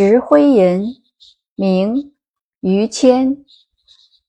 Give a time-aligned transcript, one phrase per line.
[0.00, 0.94] 石灰吟，
[1.56, 1.92] 明·
[2.60, 3.44] 于谦。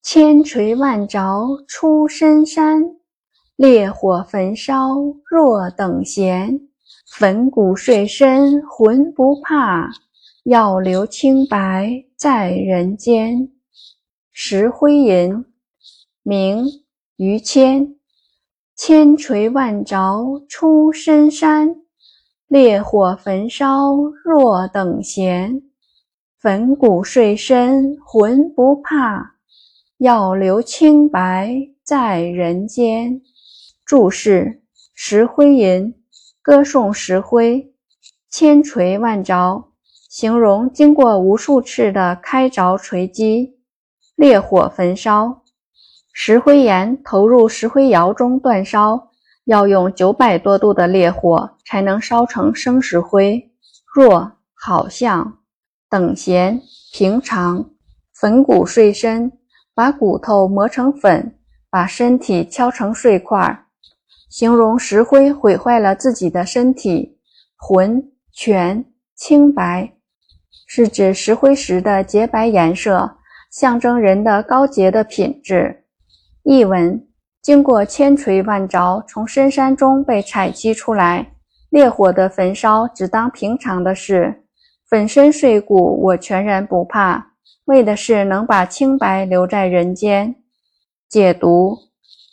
[0.01, 2.81] 千锤万凿出深山，
[3.55, 4.95] 烈火焚烧
[5.29, 6.59] 若等闲。
[7.15, 9.91] 粉骨碎身浑不怕，
[10.43, 13.51] 要留清白在人间。
[14.31, 15.45] 石灰吟，
[16.23, 16.65] 明·
[17.17, 17.95] 于谦。
[18.75, 21.75] 千锤万凿出深山。
[22.49, 23.93] 烈火焚烧
[24.25, 25.61] 若等闲，
[26.39, 29.35] 粉骨碎身浑不怕，
[29.99, 33.21] 要留清白在人间。
[33.85, 34.63] 注释：
[34.95, 35.93] 石灰吟，
[36.41, 37.71] 歌颂石灰。
[38.31, 39.65] 千锤万凿，
[40.09, 43.59] 形容经过无数次的开凿锤击。
[44.15, 45.43] 烈火焚烧，
[46.13, 49.08] 石灰岩投入石灰窑中煅烧。
[49.49, 53.49] 要用九百多度的烈火才能烧成生石灰。
[53.91, 55.39] 若好像
[55.89, 56.61] 等闲
[56.93, 57.71] 平常，
[58.13, 59.31] 粉骨碎身，
[59.73, 61.35] 把骨头磨成粉，
[61.67, 63.65] 把身体敲成碎块，
[64.29, 67.17] 形容石灰毁坏了自己的身体。
[67.57, 69.91] 浑全清白，
[70.67, 73.17] 是指石灰石的洁白颜色，
[73.49, 75.85] 象征人的高洁的品质。
[76.43, 77.08] 译文。
[77.41, 81.31] 经过千锤万凿，从深山中被采集出来，
[81.69, 84.43] 烈火的焚烧只当平常的事，
[84.89, 87.33] 粉身碎骨我全然不怕，
[87.65, 90.35] 为的是能把清白留在人间。
[91.07, 91.77] 解读：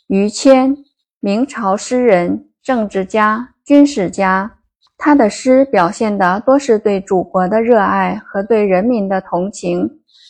[0.09, 0.77] 于谦，
[1.21, 4.57] 明朝诗人、政治家、军事家，
[4.99, 9.89] 他的诗表现的多是对祖国的热爱和对人民的同情，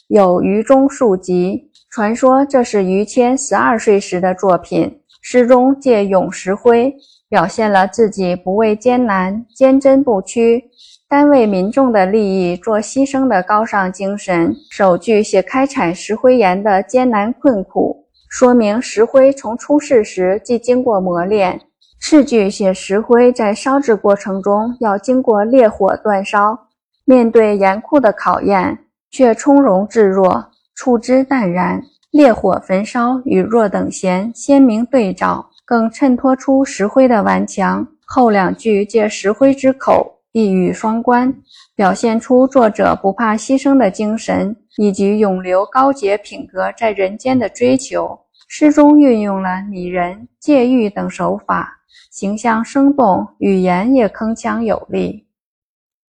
[0.08, 1.72] 有于中庶集。
[1.96, 5.00] 传说这是于谦十二岁时的作品。
[5.22, 6.94] 诗中借咏石灰，
[7.26, 10.62] 表现了自己不畏艰难、坚贞不屈、
[11.08, 14.54] 单为民众的利益做牺牲的高尚精神。
[14.70, 21.58] 首句写开采石灰岩的艰难困苦，说明石灰从出世时即经过磨练。
[21.98, 26.68] 次句写石灰在烧制过程中要经过烈火煅烧，
[27.06, 28.80] 面对严酷的考验，
[29.10, 30.50] 却从容自若。
[30.76, 37.84] 处之淡然，烈火焚烧与若等闲鲜明对照，更衬托出石灰的顽强。
[38.04, 41.34] 后两句借石灰之口，一语双关，
[41.74, 48.16] 表现出作者不怕牺牲的精神，以及永留高洁品格在人间的追求。
[48.46, 51.72] 诗中运用了拟人、借喻等手法，
[52.12, 55.25] 形象生动，语言也铿锵有力。